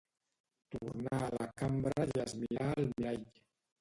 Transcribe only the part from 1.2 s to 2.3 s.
a la cambra i